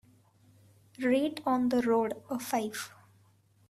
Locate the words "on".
1.45-1.69